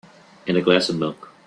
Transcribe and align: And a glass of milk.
And 0.47 0.57
a 0.57 0.63
glass 0.63 0.89
of 0.89 0.97
milk. 0.97 1.31